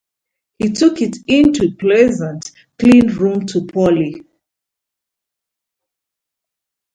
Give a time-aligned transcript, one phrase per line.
[0.57, 4.23] He took it into the pleasant, clean room to Polly.